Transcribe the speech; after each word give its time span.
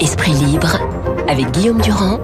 Esprit 0.00 0.32
libre 0.32 0.80
avec 1.28 1.48
Guillaume 1.52 1.80
Durand 1.80 2.18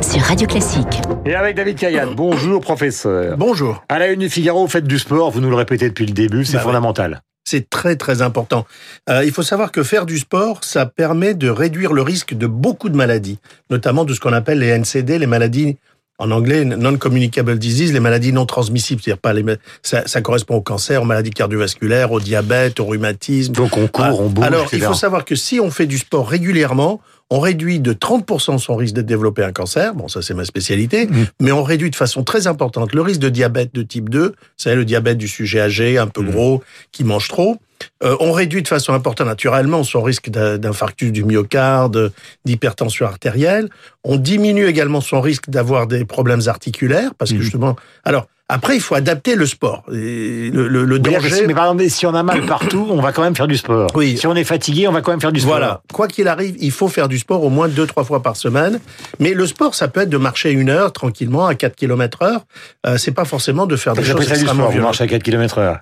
sur 0.00 0.20
Radio 0.20 0.46
Classique. 0.46 1.02
Et 1.26 1.34
avec 1.34 1.56
David 1.56 1.78
Kayat. 1.78 2.06
Bonjour 2.16 2.60
professeur. 2.60 3.36
Bonjour. 3.36 3.82
À 3.88 3.98
la 3.98 4.12
une 4.12 4.20
du 4.20 4.30
Figaro, 4.30 4.68
faites 4.68 4.86
du 4.86 5.00
sport, 5.00 5.32
vous 5.32 5.40
nous 5.40 5.50
le 5.50 5.56
répétez 5.56 5.88
depuis 5.88 6.06
le 6.06 6.12
début, 6.12 6.44
c'est 6.44 6.58
Bah 6.58 6.62
fondamental. 6.62 7.22
C'est 7.44 7.68
très 7.68 7.96
très 7.96 8.22
important. 8.22 8.64
Euh, 9.08 9.24
il 9.24 9.32
faut 9.32 9.42
savoir 9.42 9.72
que 9.72 9.82
faire 9.82 10.06
du 10.06 10.16
sport, 10.18 10.62
ça 10.62 10.86
permet 10.86 11.34
de 11.34 11.48
réduire 11.48 11.92
le 11.92 12.02
risque 12.02 12.34
de 12.34 12.46
beaucoup 12.46 12.88
de 12.88 12.96
maladies, 12.96 13.40
notamment 13.68 14.04
de 14.04 14.14
ce 14.14 14.20
qu'on 14.20 14.32
appelle 14.32 14.60
les 14.60 14.78
NCD, 14.78 15.18
les 15.18 15.26
maladies 15.26 15.76
en 16.20 16.30
anglais 16.30 16.64
non-communicable 16.64 17.58
disease, 17.58 17.92
les 17.92 18.00
maladies 18.00 18.32
non 18.32 18.46
transmissibles, 18.46 19.00
c'est-à-dire 19.02 19.20
pas 19.20 19.32
les, 19.32 19.44
ça, 19.82 20.06
ça 20.06 20.20
correspond 20.20 20.56
au 20.56 20.60
cancer, 20.60 21.02
aux 21.02 21.06
maladies 21.06 21.30
cardiovasculaires, 21.30 22.12
au 22.12 22.20
diabète, 22.20 22.78
au 22.78 22.84
rhumatisme. 22.84 23.54
Donc 23.54 23.76
on 23.76 23.88
court, 23.88 24.04
Ah, 24.04 24.14
on 24.14 24.28
bouge, 24.28 24.44
Alors, 24.44 24.62
etc. 24.64 24.76
il 24.76 24.82
faut 24.84 24.94
savoir 24.94 25.24
que 25.24 25.34
si 25.34 25.58
on 25.60 25.70
fait 25.70 25.86
du 25.86 25.98
sport 25.98 26.28
régulièrement, 26.28 27.00
on 27.30 27.38
réduit 27.40 27.78
de 27.80 27.92
30% 27.92 28.58
son 28.58 28.74
risque 28.76 28.94
de 28.94 29.02
développer 29.02 29.44
un 29.44 29.52
cancer. 29.52 29.94
Bon, 29.94 30.08
ça, 30.08 30.20
c'est 30.20 30.34
ma 30.34 30.44
spécialité. 30.44 31.06
Mm. 31.06 31.24
Mais 31.40 31.52
on 31.52 31.62
réduit 31.62 31.90
de 31.90 31.96
façon 31.96 32.24
très 32.24 32.46
importante 32.48 32.92
le 32.92 33.02
risque 33.02 33.20
de 33.20 33.28
diabète 33.28 33.72
de 33.74 33.82
type 33.82 34.08
2. 34.10 34.34
C'est 34.56 34.74
le 34.74 34.84
diabète 34.84 35.16
du 35.18 35.28
sujet 35.28 35.60
âgé, 35.60 35.96
un 35.98 36.08
peu 36.08 36.22
Mm. 36.22 36.30
gros, 36.30 36.62
qui 36.92 37.04
mange 37.04 37.28
trop. 37.28 37.56
Euh, 38.02 38.16
on 38.20 38.32
réduit 38.32 38.62
de 38.62 38.68
façon 38.68 38.92
importante, 38.92 39.26
naturellement, 39.28 39.84
son 39.84 40.02
risque 40.02 40.28
d'in- 40.28 40.58
d'infarctus 40.58 41.12
du 41.12 41.24
myocarde, 41.24 42.12
d'hypertension 42.44 43.06
artérielle. 43.06 43.68
On 44.04 44.16
diminue 44.16 44.66
également 44.66 45.00
son 45.00 45.20
risque 45.20 45.48
d'avoir 45.48 45.86
des 45.86 46.04
problèmes 46.04 46.42
articulaires, 46.46 47.12
parce 47.16 47.30
que 47.30 47.36
Mm. 47.36 47.42
justement... 47.42 47.76
Alors, 48.04 48.26
après, 48.50 48.76
il 48.76 48.80
faut 48.80 48.94
adapter 48.94 49.36
le 49.36 49.46
sport. 49.46 49.84
Et 49.92 50.50
le, 50.52 50.66
le, 50.68 50.84
le 50.84 50.98
danger... 50.98 51.46
mais 51.46 51.54
par 51.54 51.66
exemple, 51.66 51.88
si 51.88 52.04
on 52.06 52.14
a 52.14 52.22
mal 52.22 52.44
partout, 52.46 52.86
on 52.90 53.00
va 53.00 53.12
quand 53.12 53.22
même 53.22 53.36
faire 53.36 53.46
du 53.46 53.56
sport. 53.56 53.88
Oui. 53.94 54.16
Si 54.18 54.26
on 54.26 54.34
est 54.34 54.44
fatigué, 54.44 54.88
on 54.88 54.92
va 54.92 55.02
quand 55.02 55.12
même 55.12 55.20
faire 55.20 55.32
du 55.32 55.40
sport. 55.40 55.52
Voilà. 55.52 55.82
Quoi 55.92 56.08
qu'il 56.08 56.26
arrive, 56.26 56.56
il 56.58 56.72
faut 56.72 56.88
faire 56.88 57.08
du 57.08 57.18
sport 57.18 57.44
au 57.44 57.48
moins 57.48 57.68
deux, 57.68 57.86
trois 57.86 58.04
fois 58.04 58.22
par 58.22 58.36
semaine. 58.36 58.80
Mais 59.20 59.34
le 59.34 59.46
sport, 59.46 59.74
ça 59.74 59.88
peut 59.88 60.00
être 60.00 60.10
de 60.10 60.16
marcher 60.16 60.50
une 60.50 60.68
heure 60.68 60.92
tranquillement 60.92 61.46
à 61.46 61.54
4 61.54 61.76
km 61.76 62.22
heure. 62.22 62.40
Euh, 62.86 62.96
c'est 62.98 63.12
pas 63.12 63.24
forcément 63.24 63.66
de 63.66 63.76
faire 63.76 63.94
des 63.94 64.04
choses 64.04 64.30
extrêmement 64.30 64.68
violentes. 64.68 64.88
marchez 64.88 65.04
à 65.04 65.06
4 65.06 65.22
km 65.22 65.58
heure. 65.58 65.78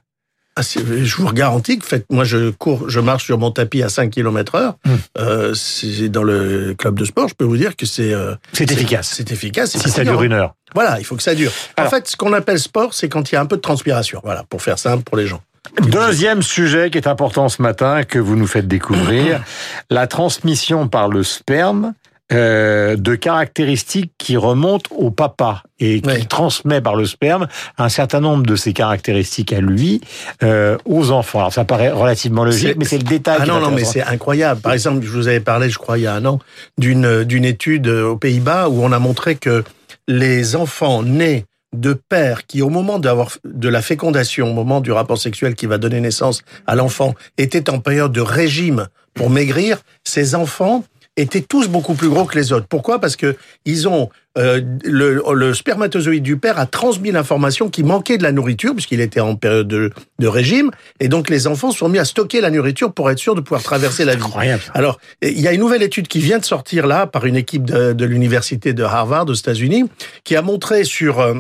Ah, 0.59 0.62
je 0.62 1.17
vous 1.17 1.33
garantis 1.33 1.78
que 1.78 1.87
faites, 1.87 2.05
moi 2.11 2.25
je 2.25 2.51
cours, 2.51 2.91
je 2.91 2.98
marche 2.98 3.27
sur 3.27 3.39
mon 3.39 3.53
tapis 3.53 3.81
à 3.84 3.89
5 3.89 4.11
km 4.11 4.56
heure. 4.56 4.75
Hmm. 4.84 4.97
Euh, 5.17 5.55
c'est 5.55 6.09
dans 6.09 6.25
le 6.25 6.75
club 6.77 6.98
de 6.98 7.05
sport, 7.05 7.28
je 7.28 7.34
peux 7.34 7.45
vous 7.45 7.56
dire 7.56 7.77
que 7.77 7.87
c'est 7.87 8.12
euh, 8.12 8.34
C'est 8.53 8.73
efficace. 8.73 9.14
C'est 9.17 9.31
efficace. 9.31 9.77
Si 9.77 9.89
ça 9.89 10.03
dure 10.03 10.20
une 10.25 10.33
heure. 10.33 10.55
Voilà, 10.75 10.98
il 10.98 11.05
faut 11.05 11.14
que 11.14 11.23
ça 11.23 11.36
dure. 11.36 11.53
Alors- 11.77 11.86
En 11.86 11.95
fait, 11.95 12.09
ce 12.09 12.17
qu'on 12.17 12.33
appelle 12.33 12.59
sport, 12.59 12.92
c'est 12.92 13.09
quand 13.09 13.31
il 13.31 13.36
y 13.36 13.39
a 13.39 13.41
un 13.41 13.47
peu 13.47 13.55
de 13.55 13.61
transpiration. 13.61 14.20
Voilà, 14.25 14.42
pour 14.51 14.61
faire 14.61 14.81
simple 14.81 15.05
pour 15.05 15.17
les 15.17 15.29
gens. 15.29 15.41
Deuxième 15.83 16.42
sujet 16.42 16.91
qui 16.91 16.98
est 16.98 17.06
important 17.06 17.48
ce 17.48 17.62
matin, 17.62 18.03
que 18.03 18.19
vous 18.19 18.34
nous 18.34 18.48
faites 18.48 18.67
découvrir, 18.67 19.45
la 19.91 20.09
transmission 20.09 20.89
par 20.89 21.06
le 21.09 21.23
sperme 21.23 21.95
euh, 22.32 22.96
de 22.96 23.14
caractéristiques 23.14 24.12
qui 24.18 24.36
remontent 24.36 24.90
au 24.94 25.10
papa 25.10 25.62
et 25.80 26.00
qui 26.00 26.08
Ouais. 26.08 26.24
transmet 26.24 26.80
par 26.80 26.94
le 26.96 27.06
sperme 27.06 27.48
un 27.78 27.88
certain 27.88 28.20
nombre 28.20 28.44
de 28.44 28.54
ces 28.56 28.72
caractéristiques 28.72 29.52
à 29.52 29.60
lui 29.60 30.00
euh, 30.42 30.76
aux 30.84 31.10
enfants. 31.10 31.38
Alors 31.40 31.52
ça 31.52 31.64
paraît 31.64 31.90
relativement 31.90 32.44
logique, 32.44 32.76
mais 32.78 32.84
c'est 32.84 32.98
le 32.98 33.04
détail. 33.04 33.38
Ah 33.40 33.46
non, 33.46 33.60
non, 33.60 33.70
mais 33.70 33.84
c'est 33.84 34.02
incroyable. 34.02 34.60
Par 34.60 34.72
exemple, 34.72 35.04
je 35.04 35.10
vous 35.10 35.28
avais 35.28 35.40
parlé, 35.40 35.70
je 35.70 35.78
crois, 35.78 35.98
il 35.98 36.02
y 36.02 36.06
a 36.06 36.14
un 36.14 36.24
an, 36.26 36.38
d'une 36.76 37.24
d'une 37.24 37.44
étude 37.44 37.88
aux 37.88 38.16
Pays-Bas 38.16 38.68
où 38.68 38.82
on 38.82 38.92
a 38.92 38.98
montré 38.98 39.36
que 39.36 39.64
les 40.06 40.56
enfants 40.56 41.02
nés 41.02 41.44
de 41.76 41.92
pères 41.92 42.46
qui, 42.46 42.62
au 42.62 42.70
moment 42.70 42.98
d'avoir 42.98 43.30
de 43.44 43.68
la 43.68 43.82
fécondation, 43.82 44.50
au 44.50 44.54
moment 44.54 44.80
du 44.80 44.90
rapport 44.92 45.18
sexuel 45.18 45.54
qui 45.54 45.66
va 45.66 45.76
donner 45.78 46.00
naissance 46.00 46.42
à 46.66 46.74
l'enfant, 46.74 47.14
étaient 47.36 47.68
en 47.70 47.78
période 47.80 48.12
de 48.12 48.22
régime 48.22 48.88
pour 49.14 49.28
maigrir, 49.30 49.78
ces 50.04 50.34
enfants 50.34 50.84
étaient 51.19 51.41
tous 51.41 51.69
beaucoup 51.69 51.94
plus 51.94 52.08
gros 52.08 52.24
que 52.24 52.38
les 52.38 52.52
autres. 52.52 52.66
Pourquoi? 52.68 53.01
Parce 53.01 53.17
que 53.17 53.36
ils 53.64 53.89
ont 53.89 54.08
euh, 54.39 54.61
le, 54.84 55.23
le 55.34 55.55
spermatozoïde 55.55 56.23
du 56.23 56.36
père 56.36 56.58
a 56.58 56.67
transmis 56.67 57.11
l'information 57.11 57.68
qui 57.68 57.83
manquait 57.83 58.18
de 58.18 58.23
la 58.23 58.30
nourriture 58.33 58.73
puisqu'il 58.73 59.01
était 59.01 59.20
en 59.20 59.34
période 59.34 59.67
de, 59.67 59.90
de 60.18 60.27
régime 60.27 60.70
et 61.01 61.08
donc 61.08 61.29
les 61.29 61.46
enfants 61.46 61.73
sont 61.73 61.89
mis 61.89 61.98
à 61.98 62.05
stocker 62.05 62.40
la 62.40 62.51
nourriture 62.51 62.92
pour 62.92 63.11
être 63.11 63.18
sûrs 63.18 63.34
de 63.34 63.40
pouvoir 63.40 63.62
traverser 63.62 64.05
la 64.05 64.14
vie. 64.14 64.23
incroyable. 64.23 64.62
Alors, 64.74 65.01
il 65.23 65.40
y 65.40 65.48
a 65.48 65.52
une 65.52 65.61
nouvelle 65.61 65.83
étude 65.83 66.06
qui 66.06 66.20
vient 66.20 66.39
de 66.39 66.45
sortir 66.45 66.86
là 66.86 67.06
par 67.06 67.27
une 67.27 67.36
équipe 67.36 67.64
de, 67.64 67.92
de 67.92 68.05
l'université 68.05 68.73
de 68.73 68.85
Harvard 68.85 69.27
aux 69.29 69.35
États-Unis 69.35 69.85
qui 70.24 70.36
a 70.36 70.42
montré 70.42 70.85
sur 70.85 71.20
euh, 71.20 71.35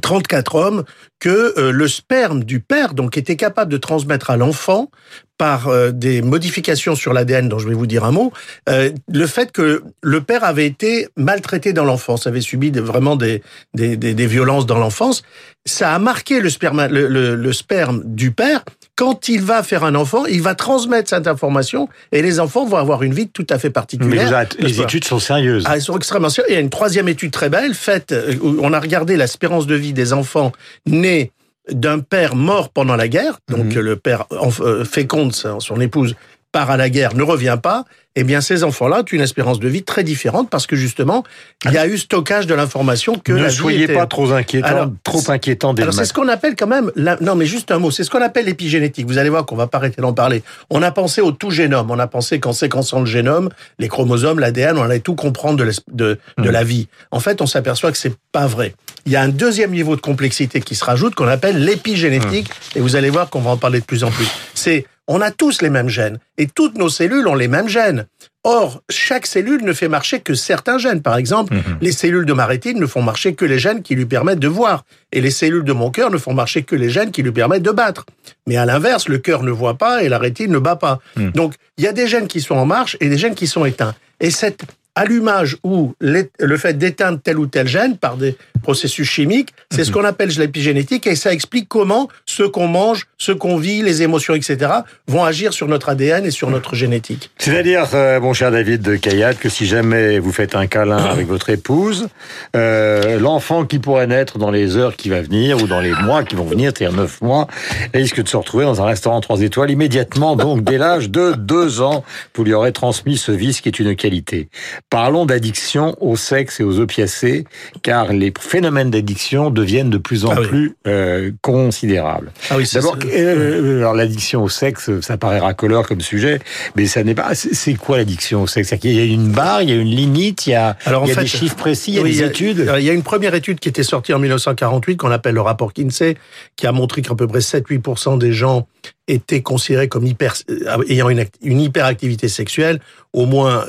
34 0.00 0.54
hommes 0.54 0.84
que 1.20 1.54
euh, 1.58 1.72
le 1.72 1.88
sperme 1.88 2.44
du 2.44 2.60
père 2.60 2.94
donc 2.94 3.16
était 3.16 3.36
capable 3.36 3.70
de 3.72 3.76
transmettre 3.76 4.30
à 4.30 4.36
l'enfant 4.36 4.90
par 5.36 5.68
euh, 5.68 5.92
des 5.92 6.20
modifications 6.20 6.94
sur 6.94 7.12
l'ADN 7.12 7.48
dont 7.48 7.58
je 7.58 7.68
vais 7.68 7.74
vous 7.74 7.86
dire 7.86 8.04
un 8.04 8.10
mot, 8.10 8.32
euh, 8.68 8.90
le 9.08 9.26
fait 9.26 9.52
que 9.52 9.82
le 10.02 10.20
père 10.20 10.44
avait 10.44 10.66
été 10.66 11.08
maltraité 11.16 11.72
dans 11.72 11.84
l'enfance, 11.84 12.26
avait 12.26 12.40
subi 12.40 12.70
vraiment 12.70 13.16
des, 13.16 13.42
des, 13.74 13.96
des, 13.96 14.14
des 14.14 14.26
violences 14.26 14.66
dans 14.66 14.78
l'enfance, 14.78 15.22
ça 15.64 15.94
a 15.94 15.98
marqué 15.98 16.40
le 16.40 16.50
sperme, 16.50 16.86
le, 16.86 17.06
le, 17.06 17.34
le 17.36 17.52
sperme 17.52 18.02
du 18.04 18.32
père. 18.32 18.64
Quand 18.98 19.28
il 19.28 19.40
va 19.42 19.62
faire 19.62 19.84
un 19.84 19.94
enfant, 19.94 20.26
il 20.26 20.42
va 20.42 20.56
transmettre 20.56 21.08
cette 21.08 21.28
information 21.28 21.88
et 22.10 22.20
les 22.20 22.40
enfants 22.40 22.64
vont 22.66 22.78
avoir 22.78 23.04
une 23.04 23.14
vie 23.14 23.28
tout 23.28 23.46
à 23.48 23.56
fait 23.58 23.68
Mais 23.68 23.72
particulière. 23.72 24.34
arrêtez, 24.34 24.60
les 24.60 24.80
études 24.80 25.04
sont 25.04 25.20
sérieuses. 25.20 25.62
ah, 25.68 25.76
elles 25.76 25.82
sont 25.82 25.96
extrêmement 25.96 26.28
sérieuses. 26.30 26.50
Il 26.50 26.54
y 26.54 26.56
a 26.56 26.60
une 26.60 26.68
troisième 26.70 27.08
étude 27.08 27.30
très 27.30 27.48
belle 27.48 27.74
faite 27.74 28.10
euh, 28.10 28.34
où 28.42 28.58
on 28.60 28.72
a 28.72 28.80
regardé 28.80 29.16
l'espérance 29.16 29.68
de 29.68 29.76
vie 29.76 29.92
des 29.92 30.12
enfants 30.12 30.50
nés 30.84 31.30
d'un 31.70 32.00
père 32.00 32.34
mort 32.34 32.70
pendant 32.70 32.96
la 32.96 33.06
guerre. 33.06 33.38
Donc 33.48 33.66
Mhm. 33.74 33.80
le 33.80 33.94
père 33.96 34.24
enf- 34.30 34.62
euh, 34.62 34.84
féconde 34.84 35.32
son 35.34 35.80
épouse 35.80 36.16
part 36.52 36.70
à 36.70 36.76
la 36.76 36.88
guerre, 36.90 37.14
ne 37.14 37.22
revient 37.22 37.58
pas. 37.62 37.84
Eh 38.16 38.24
bien, 38.24 38.40
ces 38.40 38.64
enfants-là 38.64 39.00
ont 39.00 39.04
une 39.04 39.20
espérance 39.20 39.60
de 39.60 39.68
vie 39.68 39.84
très 39.84 40.02
différente 40.02 40.50
parce 40.50 40.66
que 40.66 40.74
justement, 40.74 41.22
il 41.64 41.72
y 41.72 41.78
a 41.78 41.86
eu 41.86 41.96
stockage 41.98 42.46
de 42.48 42.54
l'information 42.54 43.14
que 43.16 43.32
ne 43.32 43.42
la 43.42 43.48
vie 43.48 43.54
soyez 43.54 43.84
était- 43.84 43.94
pas 43.94 44.06
trop 44.06 44.32
inquiétant, 44.32 44.66
Alors, 44.66 44.90
trop 45.04 45.30
inquiétant 45.30 45.72
dès 45.72 45.82
alors 45.82 45.94
c'est 45.94 46.04
ce 46.04 46.12
qu'on 46.12 46.26
appelle 46.26 46.56
quand 46.56 46.66
même, 46.66 46.90
la- 46.96 47.16
non 47.20 47.36
mais 47.36 47.46
juste 47.46 47.70
un 47.70 47.78
mot, 47.78 47.92
c'est 47.92 48.02
ce 48.02 48.10
qu'on 48.10 48.22
appelle 48.22 48.46
l'épigénétique. 48.46 49.06
Vous 49.06 49.18
allez 49.18 49.28
voir 49.28 49.46
qu'on 49.46 49.54
va 49.54 49.68
pas 49.68 49.78
arrêter 49.78 50.02
d'en 50.02 50.14
parler. 50.14 50.42
On 50.68 50.82
a 50.82 50.90
pensé 50.90 51.20
au 51.20 51.30
tout 51.30 51.50
génome, 51.52 51.90
on 51.92 51.98
a 51.98 52.08
pensé 52.08 52.40
qu'en 52.40 52.52
séquençant 52.52 52.98
le 53.00 53.06
génome, 53.06 53.50
les 53.78 53.86
chromosomes, 53.88 54.40
l'ADN, 54.40 54.78
on 54.78 54.82
allait 54.82 54.98
tout 55.00 55.14
comprendre 55.14 55.58
de, 55.58 55.64
l'es- 55.64 55.80
de, 55.92 56.18
de 56.38 56.48
Mm. 56.48 56.50
la 56.50 56.64
vie. 56.64 56.88
En 57.12 57.20
fait, 57.20 57.40
on 57.40 57.46
s'aperçoit 57.46 57.92
que 57.92 57.98
c'est 57.98 58.14
pas 58.32 58.48
vrai. 58.48 58.74
Il 59.06 59.12
y 59.12 59.16
a 59.16 59.22
un 59.22 59.28
deuxième 59.28 59.70
niveau 59.70 59.94
de 59.94 60.00
complexité 60.00 60.60
qui 60.60 60.74
se 60.74 60.84
rajoute 60.84 61.14
qu'on 61.14 61.28
appelle 61.28 61.64
l'épigénétique 61.64 62.50
et 62.74 62.80
vous 62.80 62.96
allez 62.96 63.10
voir 63.10 63.30
qu'on 63.30 63.40
va 63.40 63.50
en 63.50 63.56
parler 63.58 63.78
de 63.80 63.84
plus 63.84 64.02
en 64.02 64.10
plus. 64.10 64.26
C'est 64.54 64.86
on 65.08 65.20
a 65.20 65.30
tous 65.30 65.62
les 65.62 65.70
mêmes 65.70 65.88
gènes 65.88 66.18
et 66.36 66.46
toutes 66.46 66.76
nos 66.78 66.88
cellules 66.88 67.26
ont 67.26 67.34
les 67.34 67.48
mêmes 67.48 67.68
gènes. 67.68 68.06
Or, 68.44 68.82
chaque 68.88 69.26
cellule 69.26 69.62
ne 69.64 69.72
fait 69.72 69.88
marcher 69.88 70.20
que 70.20 70.34
certains 70.34 70.78
gènes. 70.78 71.02
Par 71.02 71.16
exemple, 71.16 71.54
Mhm. 71.54 71.78
les 71.80 71.92
cellules 71.92 72.24
de 72.24 72.32
ma 72.32 72.46
rétine 72.46 72.78
ne 72.78 72.86
font 72.86 73.02
marcher 73.02 73.34
que 73.34 73.44
les 73.44 73.58
gènes 73.58 73.82
qui 73.82 73.94
lui 73.94 74.06
permettent 74.06 74.38
de 74.38 74.48
voir. 74.48 74.84
Et 75.12 75.20
les 75.20 75.30
cellules 75.32 75.64
de 75.64 75.72
mon 75.72 75.90
cœur 75.90 76.10
ne 76.10 76.18
font 76.18 76.32
marcher 76.34 76.62
que 76.62 76.76
les 76.76 76.88
gènes 76.88 77.10
qui 77.10 77.22
lui 77.22 77.32
permettent 77.32 77.62
de 77.64 77.72
battre. 77.72 78.06
Mais 78.46 78.56
à 78.56 78.64
l'inverse, 78.64 79.08
le 79.08 79.18
cœur 79.18 79.42
ne 79.42 79.50
voit 79.50 79.74
pas 79.76 80.02
et 80.02 80.08
la 80.08 80.18
rétine 80.18 80.52
ne 80.52 80.58
bat 80.58 80.76
pas. 80.76 81.00
Mhm. 81.16 81.32
Donc, 81.32 81.54
il 81.76 81.84
y 81.84 81.88
a 81.88 81.92
des 81.92 82.06
gènes 82.06 82.28
qui 82.28 82.40
sont 82.40 82.54
en 82.54 82.64
marche 82.66 82.96
et 83.00 83.08
des 83.08 83.18
gènes 83.18 83.34
qui 83.34 83.46
sont 83.48 83.64
éteints. 83.64 83.94
Et 84.20 84.30
cet 84.30 84.62
allumage 84.98 85.56
ou 85.62 85.94
le 86.00 86.56
fait 86.56 86.76
d'éteindre 86.76 87.20
tel 87.22 87.38
ou 87.38 87.46
tel 87.46 87.68
gène 87.68 87.96
par 87.96 88.16
des 88.16 88.36
processus 88.58 89.08
chimiques, 89.08 89.54
c'est 89.70 89.84
ce 89.84 89.92
qu'on 89.92 90.04
appelle 90.04 90.30
l'épigénétique 90.36 91.06
et 91.06 91.14
ça 91.14 91.32
explique 91.32 91.68
comment 91.68 92.08
ce 92.26 92.42
qu'on 92.42 92.66
mange, 92.68 93.06
ce 93.16 93.32
qu'on 93.32 93.56
vit, 93.56 93.82
les 93.82 94.02
émotions, 94.02 94.34
etc., 94.34 94.72
vont 95.06 95.24
agir 95.24 95.52
sur 95.52 95.68
notre 95.68 95.88
ADN 95.88 96.26
et 96.26 96.30
sur 96.30 96.50
notre 96.50 96.74
génétique. 96.74 97.30
C'est-à-dire, 97.38 97.86
euh, 97.94 98.20
mon 98.20 98.34
cher 98.34 98.50
David 98.50 98.82
de 98.82 98.96
Kayat, 98.96 99.34
que 99.34 99.48
si 99.48 99.66
jamais 99.66 100.18
vous 100.18 100.32
faites 100.32 100.54
un 100.54 100.66
câlin 100.66 100.98
avec 100.98 101.26
votre 101.34 101.50
épouse, 101.50 102.08
euh, 102.56 103.18
l'enfant 103.18 103.64
qui 103.64 103.78
pourrait 103.78 104.06
naître 104.06 104.38
dans 104.38 104.50
les 104.50 104.76
heures 104.76 104.96
qui 104.96 105.08
va 105.08 105.22
venir 105.22 105.62
ou 105.62 105.66
dans 105.66 105.80
les 105.80 105.92
mois 105.92 106.24
qui 106.24 106.34
vont 106.34 106.44
venir, 106.44 106.72
c'est-à-dire 106.76 106.98
neuf 106.98 107.20
mois, 107.20 107.46
risque 107.94 108.22
de 108.22 108.28
se 108.28 108.36
retrouver 108.36 108.64
dans 108.64 108.82
un 108.82 108.86
restaurant 108.86 109.20
trois 109.20 109.40
étoiles 109.40 109.70
immédiatement, 109.70 110.36
donc 110.36 110.64
dès 110.64 110.78
l'âge 110.78 111.10
de 111.10 111.32
deux 111.32 111.80
ans, 111.80 112.04
vous 112.34 112.44
lui 112.44 112.54
aurez 112.54 112.72
transmis 112.72 113.16
ce 113.16 113.32
vice 113.32 113.60
qui 113.60 113.68
est 113.68 113.78
une 113.78 113.96
qualité. 113.96 114.48
Parlons 114.90 115.26
d'addiction 115.26 115.94
au 116.00 116.16
sexe 116.16 116.60
et 116.60 116.64
aux 116.64 116.78
opiacés, 116.80 117.44
car 117.82 118.12
les 118.14 118.32
phénomènes 118.40 118.90
d'addiction 118.90 119.50
deviennent 119.50 119.90
de 119.90 119.98
plus 119.98 120.24
en 120.24 120.30
Ah 120.30 120.40
oui. 120.40 120.46
plus 120.46 120.76
euh, 120.86 121.30
considérables. 121.42 122.32
Ah 122.48 122.56
oui, 122.56 122.64
D'abord, 122.72 122.96
ça. 123.00 123.06
euh, 123.14 123.80
alors 123.80 123.92
l'addiction 123.92 124.42
au 124.42 124.48
sexe, 124.48 124.90
ça 125.02 125.18
paraît 125.18 125.40
racoleur 125.40 125.86
comme 125.86 126.00
sujet, 126.00 126.38
mais 126.74 126.86
ça 126.86 127.04
n'est 127.04 127.14
pas. 127.14 127.34
C'est 127.34 127.74
quoi 127.74 127.98
l'addiction 127.98 128.42
au 128.42 128.46
sexe? 128.46 128.74
Qu'il 128.80 128.94
y 128.94 129.00
a 129.00 129.04
une 129.04 129.30
barre, 129.30 129.60
il 129.62 129.68
y 129.68 129.72
a 129.72 129.76
une 129.76 129.88
limite, 129.94 130.46
il 130.46 130.50
y 130.50 130.54
a, 130.54 130.76
Alors, 130.86 131.04
il 131.04 131.08
y 131.08 131.12
a 131.12 131.16
fait, 131.16 131.20
des 131.22 131.26
chiffres 131.26 131.56
précis, 131.56 131.90
il 131.92 131.96
y 131.96 131.98
a 131.98 132.02
Oui, 132.02 132.12
des 132.12 132.22
études? 132.22 132.72
Il 132.78 132.84
y 132.84 132.88
a 132.88 132.94
une 132.94 133.02
première 133.02 133.34
étude 133.34 133.60
qui 133.60 133.68
était 133.68 133.82
sortie 133.82 134.14
en 134.14 134.18
1948 134.18 134.96
qu'on 134.96 135.10
appelle 135.10 135.34
le 135.34 135.42
rapport 135.42 135.74
Kinsey, 135.74 136.16
qui 136.56 136.66
a 136.66 136.72
montré 136.72 137.02
qu'à 137.02 137.14
peu 137.14 137.26
près 137.26 137.40
7-8% 137.40 138.16
des 138.18 138.32
gens 138.32 138.66
étaient 139.06 139.42
considérés 139.42 139.88
comme 139.88 140.06
hyper, 140.06 140.34
euh, 140.50 140.82
ayant 140.88 141.08
une 141.08 141.60
hyperactivité 141.60 142.28
sexuelle 142.28 142.80
au 143.12 143.26
moins 143.26 143.64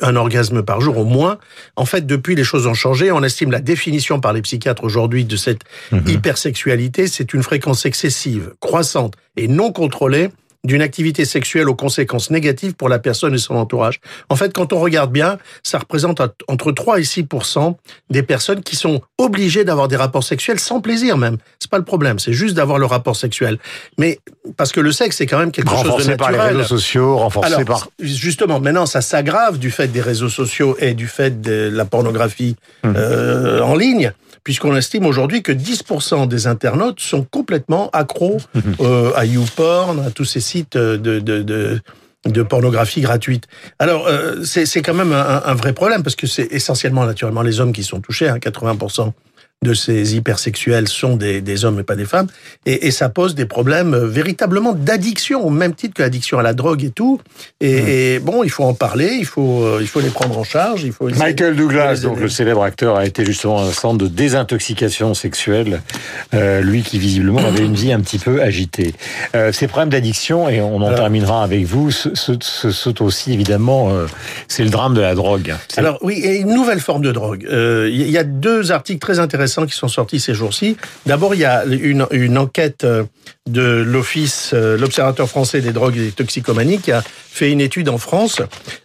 un 0.00 0.16
orgasme 0.16 0.62
par 0.62 0.80
jour, 0.80 0.98
au 0.98 1.04
moins. 1.04 1.38
En 1.76 1.84
fait, 1.84 2.06
depuis, 2.06 2.34
les 2.34 2.44
choses 2.44 2.66
ont 2.66 2.74
changé. 2.74 3.12
On 3.12 3.22
estime 3.22 3.50
la 3.50 3.60
définition 3.60 4.20
par 4.20 4.32
les 4.32 4.42
psychiatres 4.42 4.84
aujourd'hui 4.84 5.24
de 5.24 5.36
cette 5.36 5.62
mhm. 5.92 6.02
hypersexualité, 6.08 7.06
c'est 7.06 7.32
une 7.32 7.42
fréquence 7.42 7.86
excessive, 7.86 8.52
croissante 8.60 9.14
et 9.36 9.48
non 9.48 9.72
contrôlée 9.72 10.28
d'une 10.64 10.82
activité 10.82 11.24
sexuelle 11.24 11.68
aux 11.68 11.74
conséquences 11.74 12.30
négatives 12.30 12.74
pour 12.74 12.88
la 12.88 12.98
personne 12.98 13.34
et 13.34 13.38
son 13.38 13.56
entourage. 13.56 14.00
En 14.28 14.36
fait, 14.36 14.52
quand 14.52 14.72
on 14.72 14.80
regarde 14.80 15.10
bien, 15.10 15.38
ça 15.62 15.78
représente 15.78 16.20
entre 16.48 16.72
3 16.72 17.00
et 17.00 17.04
6 17.04 17.26
des 18.10 18.22
personnes 18.22 18.62
qui 18.62 18.76
sont 18.76 19.00
obligées 19.18 19.64
d'avoir 19.64 19.88
des 19.88 19.96
rapports 19.96 20.24
sexuels 20.24 20.60
sans 20.60 20.80
plaisir 20.80 21.16
même. 21.16 21.38
C'est 21.58 21.70
pas 21.70 21.78
le 21.78 21.84
problème, 21.84 22.18
c'est 22.18 22.32
juste 22.32 22.54
d'avoir 22.54 22.78
le 22.78 22.86
rapport 22.86 23.16
sexuel. 23.16 23.58
Mais 23.98 24.18
parce 24.56 24.72
que 24.72 24.80
le 24.80 24.92
sexe 24.92 25.16
c'est 25.16 25.26
quand 25.26 25.38
même 25.38 25.52
quelque 25.52 25.70
chose 25.70 26.04
de 26.04 26.10
naturel. 26.10 26.16
par 26.16 26.30
les 26.30 26.38
réseaux 26.38 26.64
sociaux, 26.64 27.16
renforcé 27.16 27.64
par 27.64 27.88
justement. 28.00 28.60
Maintenant, 28.60 28.86
ça 28.86 29.00
s'aggrave 29.00 29.58
du 29.58 29.70
fait 29.70 29.88
des 29.88 30.00
réseaux 30.00 30.28
sociaux 30.28 30.76
et 30.78 30.94
du 30.94 31.06
fait 31.06 31.40
de 31.40 31.70
la 31.72 31.84
pornographie 31.84 32.56
hum. 32.84 32.94
euh, 32.96 33.60
en 33.60 33.74
ligne 33.76 34.12
puisqu'on 34.44 34.74
estime 34.76 35.06
aujourd'hui 35.06 35.42
que 35.42 35.52
10% 35.52 36.28
des 36.28 36.46
internautes 36.46 37.00
sont 37.00 37.24
complètement 37.24 37.90
accros 37.92 38.38
euh, 38.80 39.12
à 39.16 39.24
YouPorn, 39.24 40.00
à 40.00 40.10
tous 40.10 40.24
ces 40.24 40.40
sites 40.40 40.76
de, 40.76 40.96
de, 40.96 41.42
de 41.42 41.80
de 42.26 42.42
pornographie 42.42 43.00
gratuite. 43.00 43.44
Alors, 43.78 44.06
euh, 44.06 44.44
c'est 44.44 44.82
quand 44.82 44.92
même 44.92 45.12
un, 45.12 45.42
un, 45.42 45.54
vrai 45.54 45.72
problème, 45.72 46.02
parce 46.02 46.16
que 46.16 46.26
c'est 46.26 46.48
essentiellement, 46.50 47.06
naturellement, 47.06 47.40
les 47.40 47.60
hommes 47.60 47.72
qui 47.72 47.82
sont 47.82 48.00
touchés, 48.00 48.28
hein, 48.28 48.36
80% 48.36 49.12
de 49.62 49.74
ces 49.74 50.16
hypersexuels 50.16 50.88
sont 50.88 51.16
des, 51.16 51.42
des, 51.42 51.66
hommes 51.66 51.80
et 51.80 51.82
pas 51.82 51.94
des 51.94 52.06
femmes, 52.06 52.28
et, 52.64 52.86
et 52.86 52.90
ça 52.90 53.10
pose 53.10 53.34
des 53.34 53.44
problèmes 53.44 53.92
euh, 53.92 54.06
véritablement 54.06 54.72
d'addiction, 54.72 55.44
au 55.46 55.50
même 55.50 55.74
titre 55.74 55.92
que 55.92 56.00
l'addiction 56.00 56.38
à 56.38 56.42
la 56.42 56.54
drogue 56.54 56.82
et 56.82 56.88
tout. 56.88 57.20
Et, 57.60 58.14
et, 58.14 58.18
bon, 58.20 58.42
il 58.42 58.48
faut 58.48 58.64
en 58.64 58.72
parler, 58.72 59.18
il 59.18 59.26
faut, 59.26 59.62
euh, 59.62 59.80
il 59.82 59.86
faut 59.86 60.00
les 60.00 60.08
prendre 60.08 60.38
en 60.38 60.44
charge. 60.44 60.84
Il 60.84 60.92
faut 60.92 61.10
Michael 61.10 61.56
Douglas, 61.56 62.00
donc 62.02 62.20
le 62.20 62.30
célèbre 62.30 62.62
acteur, 62.62 62.96
a 62.96 63.04
été 63.04 63.22
justement 63.26 63.60
un 63.60 63.70
centre 63.70 63.98
de 63.98 64.06
désintoxication 64.06 65.12
sexuelle, 65.12 65.82
euh, 66.32 66.62
lui 66.62 66.82
qui 66.82 66.98
visiblement 66.98 67.44
avait 67.44 67.66
une 67.66 67.74
vie 67.74 67.92
un 67.92 68.00
petit 68.00 68.18
peu 68.18 68.40
agitée. 68.40 68.94
Euh, 69.34 69.52
ces 69.52 69.66
problèmes 69.66 69.90
d'addiction, 69.90 70.48
et 70.48 70.62
on 70.62 70.80
en 70.80 70.94
terminera 70.94 71.44
avec 71.44 71.66
vous, 71.66 71.90
ce, 71.90 73.02
aussi 73.02 73.34
évidemment, 73.34 73.90
euh, 73.90 74.06
c'est 74.48 74.64
le 74.64 74.70
drame 74.70 74.94
de 74.94 75.02
la 75.02 75.14
drogue. 75.14 75.54
Alors 75.76 75.98
oui, 76.00 76.22
et 76.24 76.36
une 76.36 76.54
nouvelle 76.54 76.80
forme 76.80 77.02
de 77.02 77.12
drogue. 77.12 77.46
Il 77.50 78.10
y 78.10 78.16
a 78.16 78.24
deux 78.24 78.72
articles 78.72 79.00
très 79.00 79.18
intéressants 79.18 79.49
qui 79.66 79.74
sont 79.74 79.88
sortis 79.88 80.20
ces 80.20 80.34
jours-ci. 80.34 80.76
D'abord, 81.06 81.34
il 81.34 81.40
y 81.40 81.44
a 81.44 81.64
une, 81.64 82.38
enquête 82.38 82.84
euh, 82.84 83.04
de 83.48 83.62
l'Office, 83.62 84.50
euh, 84.54 84.76
l'Observateur 84.78 85.28
français 85.28 85.60
des 85.60 85.72
drogues 85.72 85.96
et 85.96 86.06
des 86.06 86.12
toxicomanies, 86.12 86.78
qui 86.78 86.92
a 86.92 87.02
fait 87.02 87.50
une 87.50 87.60
étude 87.60 87.88
en 87.88 87.98
France 87.98 88.42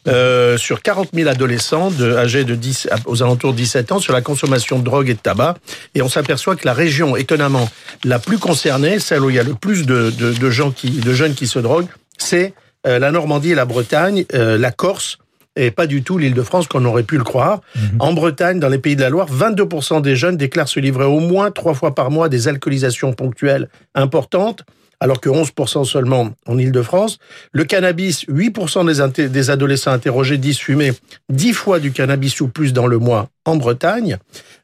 euh, 0.08 0.58
sur 0.58 0.82
40 0.82 1.10
000 1.14 1.30
adolescents 1.30 1.92
âgés 2.02 2.44
de 2.44 2.56
10, 2.56 2.90
aux 3.06 3.24
alentours 3.24 3.54
de 3.54 3.58
17 3.58 3.92
ans 3.92 4.00
sur 4.00 4.14
la 4.14 4.22
consommation 4.22 4.80
de 4.80 4.84
drogue 4.84 5.10
et 5.10 5.14
de 5.14 5.20
tabac. 5.20 5.56
Et 5.94 6.02
on 6.02 6.10
s'aperçoit 6.10 6.56
que 6.56 6.66
la 6.66 6.74
région, 6.74 7.16
étonnamment, 7.16 7.70
la 8.04 8.20
plus 8.20 8.38
concernée, 8.38 9.00
celle 9.00 9.22
où 9.22 9.30
il 9.30 9.36
y 9.36 9.40
a 9.40 9.44
le 9.44 9.56
plus 9.56 9.86
de, 9.86 10.12
de, 10.12 10.34
de 10.34 10.50
gens 10.50 10.72
qui, 10.72 10.90
de 10.90 11.14
jeunes 11.14 11.36
qui 11.36 11.48
se 11.48 11.60
droguent, 11.60 11.88
c'est 12.18 12.54
la 12.84 13.10
Normandie 13.10 13.52
et 13.52 13.56
la 13.56 13.66
Bretagne, 13.66 14.26
la 14.32 14.72
Corse, 14.72 15.18
et 15.56 15.72
pas 15.72 15.88
du 15.88 16.04
tout 16.04 16.18
l'Île-de-France 16.18 16.68
qu'on 16.68 16.86
aurait 16.86 17.04
pu 17.04 17.18
le 17.18 17.24
croire. 17.24 17.62
Mhm. 17.76 17.98
En 18.00 18.14
Bretagne, 18.14 18.60
dans 18.60 18.70
les 18.70 18.78
pays 18.78 18.96
de 18.96 19.02
la 19.02 19.10
Loire, 19.10 19.28
22% 19.32 20.02
des 20.02 20.16
jeunes 20.16 20.38
déclarent 20.38 20.68
se 20.68 20.80
livrer 20.80 21.06
au 21.06 21.20
moins 21.20 21.52
trois 21.52 21.74
fois 21.74 21.96
par 21.96 22.12
mois 22.12 22.30
des 22.30 22.48
alcoolisations 22.48 23.14
ponctuelles 23.14 23.70
importantes 23.94 24.64
alors 25.00 25.20
que 25.20 25.30
11% 25.30 25.86
seulement 25.86 26.32
en 26.48 26.58
Ile-de-France. 26.58 27.20
Le 27.52 27.64
cannabis, 27.64 28.26
8% 28.28 29.14
des, 29.14 29.28
des, 29.28 29.50
adolescents 29.50 29.92
interrogés 29.92 30.38
disent 30.38 30.60
fumer 30.60 30.94
10 31.30 31.54
fois 31.54 31.80
du 31.80 31.92
cannabis 31.92 32.40
ou 32.42 32.48
plus 32.48 32.74
dans 32.74 32.88
le 32.88 32.98
mois 32.98 33.28
en 33.46 33.56
Bretagne 33.58 34.18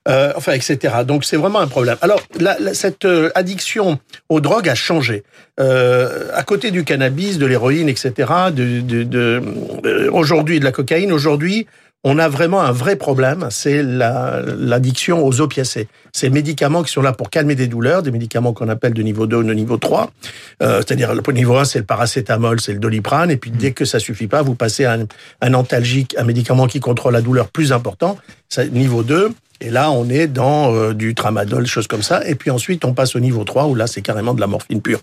euh, 0.08 0.34
enfin, 0.36 0.54
etc. 0.54 0.96
Donc 1.06 1.26
c'est 1.26 1.38
vraiment 1.38 1.60
un 1.60 1.68
problème. 1.68 1.98
Alors, 2.02 2.22
cette 2.74 3.06
euh, 3.06 3.30
addiction 3.36 4.00
aux 4.30 4.42
drogues 4.42 4.70
a 4.70 4.76
changé. 4.76 5.24
Euh, 5.60 6.30
à 6.34 6.44
côté 6.44 6.72
du 6.72 6.84
cannabis, 6.84 7.38
de 7.38 7.46
l'héroïne, 7.46 7.88
etc., 7.88 8.32
aujourd'hui 10.12 10.60
de 10.60 10.66
la 10.66 10.72
cocaïne, 10.72 11.12
aujourd'hui, 11.12 11.68
on 12.04 12.18
a 12.18 12.28
vraiment 12.28 12.62
un 12.62 12.72
vrai 12.72 12.96
problème, 12.96 13.48
c'est 13.52 13.84
l'addiction 13.84 15.24
aux 15.24 15.40
opiacés. 15.40 15.88
Ces 16.14 16.32
médicaments 16.32 16.82
qui 16.82 16.92
sont 16.92 17.04
là 17.04 17.14
pour 17.14 17.30
calmer 17.30 17.54
des 17.54 17.68
douleurs, 17.68 18.02
des 18.02 18.10
médicaments 18.10 18.54
qu'on 18.54 18.70
appelle 18.70 18.94
de 18.94 19.04
niveau 19.04 19.28
2 19.28 19.38
ou 19.38 19.44
de 19.44 19.54
niveau 19.54 19.78
3. 19.78 20.12
Euh, 20.64 20.78
C'est-à-dire 20.78 21.14
le 21.14 21.22
niveau 21.32 21.58
1, 21.58 21.66
c'est 21.66 21.78
le 21.78 21.86
paracétamol, 21.86 22.60
c'est 22.60 22.74
le 22.74 22.80
doliprane, 22.80 23.30
et 23.30 23.38
puis 23.38 23.52
dès 23.52 23.72
que 23.72 23.86
ça 23.86 24.00
suffit 24.00 24.26
pas, 24.26 24.42
vous 24.42 24.56
passez 24.56 24.86
à 24.86 24.94
un, 24.94 25.06
un 25.42 25.54
antalgique, 25.54 26.16
un 26.18 26.24
médicament 26.24 26.66
qui 26.66 26.80
contrôle 26.80 27.14
la 27.14 27.22
douleur 27.22 27.50
plus 27.50 27.72
important. 27.72 28.18
Niveau 28.72 29.04
2, 29.04 29.30
et 29.62 29.70
là, 29.70 29.92
on 29.92 30.10
est 30.10 30.28
dans 30.28 30.74
euh, 30.74 30.94
du 30.94 31.14
tramadol, 31.14 31.68
choses 31.68 31.88
comme 31.88 32.02
ça. 32.02 32.28
Et 32.28 32.34
puis 32.34 32.50
ensuite, 32.50 32.84
on 32.84 32.94
passe 32.94 33.16
au 33.16 33.20
niveau 33.20 33.44
3, 33.44 33.68
où 33.68 33.76
là, 33.76 33.86
c'est 33.86 34.02
carrément 34.02 34.34
de 34.34 34.42
la 34.42 34.48
morphine 34.48 34.82
pure. 34.82 35.02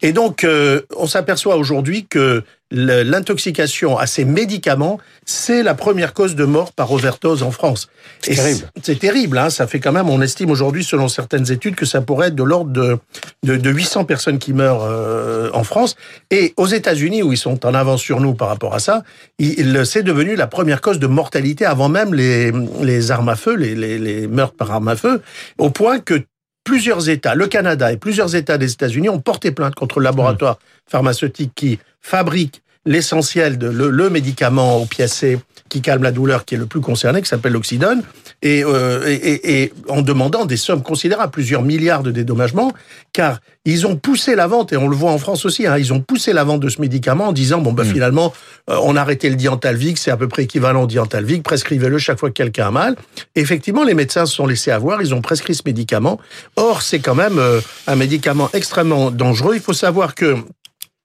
Et 0.00 0.12
donc, 0.12 0.44
euh, 0.44 0.82
on 0.96 1.08
s'aperçoit 1.08 1.56
aujourd'hui 1.56 2.06
que 2.06 2.44
l'intoxication 2.72 3.96
à 3.96 4.06
ces 4.06 4.24
médicaments, 4.24 4.98
c'est 5.24 5.62
la 5.62 5.74
première 5.74 6.14
cause 6.14 6.34
de 6.34 6.44
mort 6.44 6.72
par 6.72 6.90
overdose 6.90 7.42
en 7.42 7.52
France. 7.52 7.88
C'est 8.20 8.34
terrible. 8.34 8.70
C'est 8.82 8.98
terrible. 8.98 9.38
Hein 9.38 9.50
ça 9.50 9.66
fait 9.66 9.78
quand 9.78 9.92
même, 9.92 10.08
on 10.08 10.20
estime 10.20 10.50
aujourd'hui, 10.50 10.82
selon 10.82 11.08
certaines 11.08 11.50
études, 11.52 11.76
que 11.76 11.86
ça 11.86 12.00
pourrait 12.00 12.28
être 12.28 12.34
de 12.34 12.42
l'ordre 12.42 12.72
de, 12.72 12.98
de, 13.44 13.56
de, 13.56 13.70
800 13.70 14.04
personnes 14.04 14.38
qui 14.38 14.52
meurent 14.52 14.82
euh, 14.82 15.50
en 15.52 15.62
France. 15.62 15.94
Et 16.30 16.54
aux 16.56 16.66
États-Unis, 16.66 17.22
où 17.22 17.32
ils 17.32 17.38
sont 17.38 17.64
en 17.64 17.74
avance 17.74 18.00
sur 18.00 18.20
nous 18.20 18.34
par 18.34 18.48
rapport 18.48 18.74
à 18.74 18.80
ça, 18.80 19.04
c'est 19.38 20.02
devenu 20.02 20.34
la 20.34 20.48
première 20.48 20.80
cause 20.80 20.98
de 20.98 21.06
mortalité 21.06 21.64
avant 21.64 21.88
même 21.88 22.14
les, 22.14 22.52
les 22.82 23.10
armes 23.12 23.28
à 23.28 23.36
feu, 23.36 23.54
les, 23.54 23.74
les, 23.74 23.98
les 23.98 24.26
meurtres 24.26 24.56
par 24.56 24.72
armes 24.72 24.88
à 24.88 24.96
feu, 24.96 25.22
au 25.58 25.70
point 25.70 26.00
que 26.00 26.20
plusieurs 26.66 27.08
États, 27.08 27.36
le 27.36 27.46
Canada 27.46 27.92
et 27.92 27.96
plusieurs 27.96 28.34
États 28.34 28.58
des 28.58 28.72
États-Unis 28.72 29.08
ont 29.08 29.20
porté 29.20 29.52
plainte 29.52 29.76
contre 29.76 30.00
le 30.00 30.04
laboratoire 30.04 30.54
mmh. 30.54 30.90
pharmaceutique 30.90 31.52
qui 31.54 31.78
fabrique 32.06 32.62
l'essentiel 32.84 33.58
de 33.58 33.68
le, 33.68 33.90
le, 33.90 34.08
médicament 34.10 34.80
opiacé 34.80 35.40
qui 35.68 35.82
calme 35.82 36.04
la 36.04 36.12
douleur 36.12 36.44
qui 36.44 36.54
est 36.54 36.58
le 36.58 36.66
plus 36.66 36.80
concerné, 36.80 37.20
qui 37.20 37.28
s'appelle 37.28 37.52
l'oxydone, 37.52 38.04
et, 38.42 38.62
euh, 38.64 39.04
et, 39.08 39.62
et, 39.62 39.72
en 39.88 40.02
demandant 40.02 40.44
des 40.44 40.56
sommes 40.56 40.84
considérables, 40.84 41.32
plusieurs 41.32 41.62
milliards 41.62 42.04
de 42.04 42.12
dédommagements, 42.12 42.72
car 43.12 43.40
ils 43.64 43.88
ont 43.88 43.96
poussé 43.96 44.36
la 44.36 44.46
vente, 44.46 44.72
et 44.72 44.76
on 44.76 44.86
le 44.86 44.94
voit 44.94 45.10
en 45.10 45.18
France 45.18 45.44
aussi, 45.44 45.66
hein, 45.66 45.76
ils 45.76 45.92
ont 45.92 46.00
poussé 46.00 46.32
la 46.32 46.44
vente 46.44 46.60
de 46.60 46.68
ce 46.68 46.80
médicament 46.80 47.26
en 47.26 47.32
disant, 47.32 47.60
bon, 47.60 47.72
bah, 47.72 47.82
mmh. 47.82 47.92
finalement, 47.92 48.32
euh, 48.70 48.78
on 48.84 48.94
a 48.94 49.00
arrêté 49.00 49.28
le 49.28 49.34
diantalvic, 49.34 49.98
c'est 49.98 50.12
à 50.12 50.16
peu 50.16 50.28
près 50.28 50.44
équivalent 50.44 50.84
au 50.84 50.86
diantalvic, 50.86 51.42
prescrivez-le 51.42 51.98
chaque 51.98 52.20
fois 52.20 52.28
que 52.28 52.34
quelqu'un 52.34 52.68
a 52.68 52.70
mal. 52.70 52.94
Effectivement, 53.34 53.82
les 53.82 53.94
médecins 53.94 54.26
se 54.26 54.36
sont 54.36 54.46
laissés 54.46 54.70
avoir, 54.70 55.02
ils 55.02 55.12
ont 55.12 55.22
prescrit 55.22 55.56
ce 55.56 55.62
médicament. 55.66 56.20
Or, 56.54 56.82
c'est 56.82 57.00
quand 57.00 57.16
même 57.16 57.40
euh, 57.40 57.60
un 57.88 57.96
médicament 57.96 58.48
extrêmement 58.52 59.10
dangereux. 59.10 59.56
Il 59.56 59.60
faut 59.60 59.72
savoir 59.72 60.14
que 60.14 60.36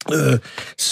euh, 0.10 0.38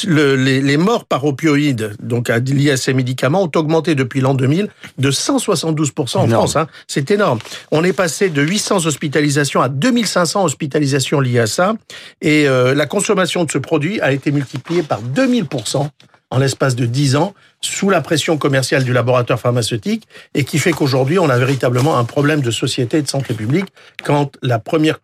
le, 0.05 0.35
les, 0.35 0.61
les, 0.61 0.77
morts 0.77 1.05
par 1.05 1.25
opioïdes, 1.25 1.95
donc 1.99 2.29
liés 2.29 2.71
à 2.71 2.77
ces 2.77 2.93
médicaments, 2.93 3.43
ont 3.43 3.51
augmenté 3.55 3.95
depuis 3.95 4.21
l'an 4.21 4.35
2000 4.35 4.69
de 4.97 5.11
172% 5.11 6.17
en 6.17 6.27
France. 6.27 6.55
Hein. 6.55 6.67
C'est 6.87 7.09
énorme. 7.09 7.39
On 7.71 7.83
est 7.83 7.93
passé 7.93 8.29
de 8.29 8.41
800 8.41 8.85
hospitalisations 8.85 9.61
à 9.61 9.69
2500 9.69 10.43
hospitalisations 10.45 11.21
liées 11.21 11.39
à 11.39 11.47
ça. 11.47 11.73
Et 12.21 12.47
euh, 12.47 12.75
la 12.75 12.85
consommation 12.85 13.43
de 13.45 13.51
ce 13.51 13.57
produit 13.57 13.99
a 14.01 14.11
été 14.11 14.31
multipliée 14.31 14.83
par 14.83 15.01
2000% 15.01 15.89
en 16.31 16.37
l'espace 16.37 16.75
de 16.75 16.85
10 16.85 17.15
ans 17.15 17.33
sous 17.61 17.89
la 17.89 18.01
pression 18.01 18.37
commerciale 18.37 18.83
du 18.83 18.93
laboratoire 18.93 19.39
pharmaceutique 19.39 20.07
et 20.35 20.43
qui 20.43 20.59
fait 20.59 20.71
qu'aujourd'hui, 20.71 21.17
on 21.17 21.29
a 21.29 21.37
véritablement 21.39 21.97
un 21.97 22.03
problème 22.03 22.41
de 22.41 22.51
société 22.51 22.99
et 22.99 23.01
de 23.01 23.07
santé 23.07 23.33
publique 23.33 23.65
quand 24.03 24.37
la 24.43 24.59
première 24.59 24.99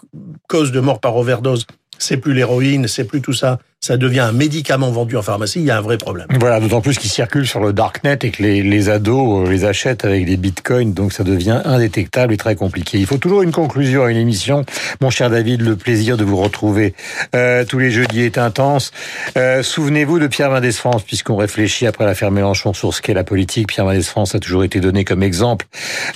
cause 0.47 0.71
de 0.71 0.79
mort 0.79 0.99
par 0.99 1.17
overdose 1.17 1.65
c'est 1.97 2.17
plus 2.17 2.33
l'héroïne, 2.33 2.87
c'est 2.87 3.05
plus 3.05 3.21
tout 3.21 3.33
ça, 3.33 3.59
ça 3.85 3.97
devient 3.97 4.21
un 4.21 4.31
médicament 4.31 4.89
vendu 4.89 5.15
en 5.15 5.21
pharmacie, 5.21 5.59
il 5.59 5.65
y 5.65 5.69
a 5.69 5.77
un 5.77 5.81
vrai 5.81 5.99
problème. 5.99 6.25
Voilà, 6.39 6.59
d'autant 6.59 6.81
plus 6.81 6.97
qu'il 6.97 7.11
circule 7.11 7.45
sur 7.45 7.59
le 7.59 7.71
darknet 7.71 8.17
et 8.23 8.31
que 8.31 8.41
les, 8.41 8.63
les, 8.63 8.89
ados 8.89 9.45
euh, 9.45 9.51
les 9.51 9.63
achètent 9.63 10.05
avec 10.05 10.25
des 10.25 10.37
bitcoins, 10.37 10.91
donc 10.91 11.13
ça 11.13 11.23
devient 11.23 11.61
indétectable 11.65 12.33
et 12.33 12.37
très 12.37 12.55
compliqué. 12.55 12.97
Il 12.97 13.05
faut 13.05 13.19
toujours 13.19 13.43
une 13.43 13.51
conclusion 13.51 14.03
à 14.03 14.09
une 14.09 14.17
émission. 14.17 14.65
Mon 15.01 15.11
cher 15.11 15.29
David, 15.29 15.61
le 15.61 15.75
plaisir 15.75 16.17
de 16.17 16.23
vous 16.23 16.37
retrouver 16.37 16.95
euh, 17.35 17.63
tous 17.63 17.77
les 17.77 17.91
jeudis 17.91 18.21
est 18.21 18.39
intense. 18.39 18.91
Euh, 19.37 19.61
Souvenez-vous 19.61 20.17
de 20.17 20.25
Pierre 20.25 20.49
Mendès 20.49 20.71
France, 20.71 21.03
puisqu'on 21.03 21.35
réfléchit 21.35 21.85
après 21.85 22.05
l'affaire 22.05 22.31
Mélenchon 22.31 22.73
sur 22.73 22.91
ce 22.91 23.03
qu'est 23.03 23.13
la 23.13 23.23
politique. 23.23 23.67
Pierre 23.67 23.85
Mendès 23.85 24.01
France 24.01 24.33
a 24.33 24.39
toujours 24.39 24.63
été 24.63 24.79
donné 24.79 25.05
comme 25.05 25.21
exemple 25.21 25.67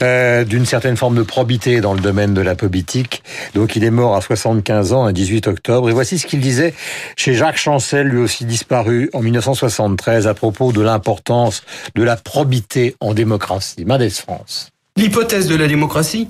euh, 0.02 0.44
d'une 0.44 0.66
certaine 0.66 0.98
forme 0.98 1.16
de 1.16 1.24
probité 1.24 1.82
dans 1.82 1.94
le 1.94 2.02
domaine 2.02 2.34
de 2.34 2.42
la 2.42 2.56
politique. 2.56 3.22
Donc 3.54 3.76
il 3.76 3.84
est 3.84 3.92
mort 3.92 4.16
à 4.16 4.22
75 4.22 4.92
ans, 4.94 5.06
un 5.06 5.12
18 5.12 5.46
octobre. 5.46 5.88
Et 5.88 5.94
voici 5.94 6.18
ce 6.18 6.26
qu'il 6.26 6.40
disait 6.40 6.74
chez 7.16 7.36
Jacques 7.36 7.59
Chancel, 7.60 8.08
lui 8.08 8.20
aussi 8.20 8.46
disparu 8.46 9.10
en 9.14 9.22
1973, 9.22 10.28
à 10.28 10.34
propos 10.34 10.72
de 10.72 10.80
l'importance 10.80 11.64
de 11.94 12.04
la 12.04 12.16
probité 12.16 12.96
en 13.02 13.14
démocratie. 13.14 13.84
Mendès 13.86 14.10
France. 14.10 14.70
L'hypothèse 14.96 15.48
de 15.48 15.56
la 15.56 15.68
démocratie, 15.68 16.30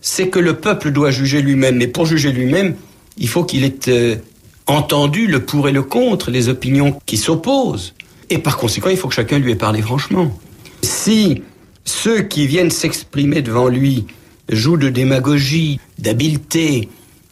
c'est 0.00 0.28
que 0.28 0.38
le 0.38 0.54
peuple 0.54 0.90
doit 0.90 1.10
juger 1.10 1.42
lui-même. 1.42 1.76
Mais 1.76 1.88
pour 1.88 2.06
juger 2.06 2.32
lui-même, 2.32 2.74
il 3.18 3.28
faut 3.28 3.44
qu'il 3.44 3.64
ait 3.64 3.88
euh, 3.88 4.16
entendu 4.66 5.26
le 5.26 5.44
pour 5.44 5.68
et 5.68 5.72
le 5.72 5.82
contre, 5.82 6.30
les 6.30 6.48
opinions 6.48 6.98
qui 7.04 7.18
s'opposent. 7.18 7.94
Et 8.30 8.38
par 8.38 8.56
conséquent, 8.56 8.88
il 8.88 8.96
faut 8.96 9.08
que 9.08 9.14
chacun 9.14 9.38
lui 9.38 9.52
ait 9.52 9.56
parlé 9.56 9.82
franchement. 9.82 10.34
Si 10.82 11.42
ceux 11.84 12.22
qui 12.22 12.46
viennent 12.46 12.70
s'exprimer 12.70 13.42
devant 13.42 13.68
lui 13.68 14.06
jouent 14.48 14.78
de 14.78 14.88
démagogie, 14.88 15.80
d'habileté, 15.98 16.88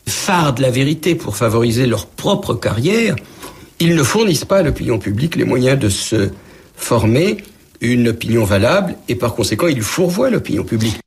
fardent 0.07 0.61
la 0.61 0.71
vérité 0.71 1.15
pour 1.15 1.37
favoriser 1.37 1.87
leur 1.87 2.07
propre 2.07 2.55
carrière, 2.55 3.17
ils 3.79 3.95
ne 3.95 4.03
fournissent 4.03 4.45
pas 4.45 4.59
à 4.59 4.63
l'opinion 4.63 4.99
publique 4.99 5.37
les 5.37 5.45
moyens 5.45 5.79
de 5.79 5.89
se 5.89 6.31
former 6.77 7.39
une 7.81 8.09
opinion 8.09 8.45
valable 8.45 8.97
et 9.09 9.15
par 9.15 9.35
conséquent, 9.35 9.67
ils 9.67 9.83
fourvoient 9.83 10.31
l'opinion 10.31 10.65
publique. 10.65 10.99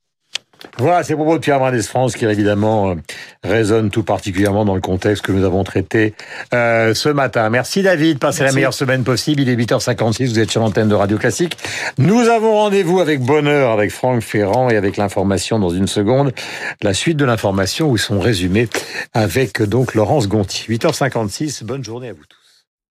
Voilà, 0.78 1.04
c'est 1.04 1.14
propos 1.14 1.36
de 1.36 1.40
Pierre 1.40 1.60
Mendès 1.60 1.84
France 1.84 2.16
qui 2.16 2.26
évidemment 2.26 2.90
euh, 2.90 2.96
résonne 3.44 3.92
tout 3.92 4.02
particulièrement 4.02 4.66
dans 4.66 4.74
le 4.74 4.82
contexte 4.82 5.24
que 5.24 5.32
nous 5.32 5.46
avons 5.46 5.64
traité 5.64 6.16
euh, 6.54 6.96
ce 6.96 7.10
matin. 7.10 7.50
Merci 7.52 7.84
David, 7.84 8.18
passez 8.18 8.44
la 8.44 8.52
meilleure 8.52 8.74
semaine 8.74 9.04
possible. 9.04 9.42
Il 9.42 9.50
est 9.50 9.56
8h56, 9.56 10.30
vous 10.30 10.40
êtes 10.40 10.50
sur 10.50 10.62
l'antenne 10.62 10.90
de 10.90 10.96
Radio 10.96 11.18
Classique. 11.18 11.58
Nous 12.00 12.28
avons 12.28 12.56
rendez-vous 12.56 13.00
avec 13.00 13.22
bonheur 13.22 13.72
avec 13.72 13.92
Franck 13.92 14.22
Ferrand 14.22 14.70
et 14.70 14.76
avec 14.76 14.98
l'information 14.98 15.60
dans 15.60 15.70
une 15.70 15.88
seconde. 15.88 16.34
La 16.82 16.96
suite 16.96 17.18
de 17.18 17.26
l'information 17.26 17.90
où 17.90 17.98
sont 17.98 18.20
résumés 18.20 18.68
avec 19.14 19.62
donc 19.62 19.94
Laurence 19.94 20.28
Gonti. 20.28 20.66
8h56, 20.70 21.64
bonne 21.66 21.84
journée 21.84 22.10
à 22.10 22.14
vous 22.14 22.26
tous. 22.28 22.43